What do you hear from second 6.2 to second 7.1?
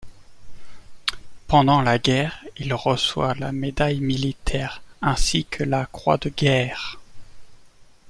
guerre.